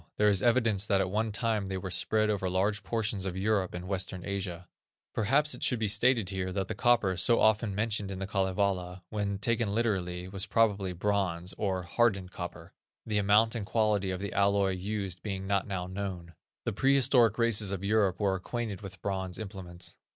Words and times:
There 0.17 0.29
is 0.29 0.41
evidence 0.41 0.87
that 0.87 0.99
at 0.99 1.11
one 1.11 1.31
time 1.31 1.67
they 1.67 1.77
were 1.77 1.91
spread 1.91 2.31
over 2.31 2.49
large 2.49 2.81
portions 2.81 3.23
of 3.23 3.37
Europe 3.37 3.75
and 3.75 3.87
western 3.87 4.25
Asia. 4.25 4.67
Perhaps 5.13 5.53
it 5.53 5.61
should 5.61 5.77
be 5.77 5.87
stated 5.87 6.29
here 6.31 6.51
that 6.51 6.67
the 6.67 6.73
copper, 6.73 7.15
so 7.15 7.39
often 7.39 7.75
mentioned 7.75 8.09
in 8.09 8.17
The 8.17 8.25
Kalevala, 8.25 9.03
when 9.11 9.37
taken 9.37 9.75
literally, 9.75 10.27
was 10.27 10.47
probably 10.47 10.91
bronze, 10.93 11.53
or 11.55 11.83
"hardened 11.83 12.31
copper," 12.31 12.73
the 13.05 13.19
amount 13.19 13.53
and 13.53 13.63
quality 13.63 14.09
of 14.09 14.19
the 14.19 14.33
alloy 14.33 14.71
used 14.71 15.21
being 15.21 15.45
not 15.45 15.67
now 15.67 15.85
known. 15.85 16.33
The 16.63 16.73
prehistoric 16.73 17.37
races 17.37 17.71
of 17.71 17.83
Europe 17.83 18.19
were 18.19 18.33
acquainted 18.33 18.81
with 18.81 19.03
bronze 19.03 19.37
implements. 19.37 19.97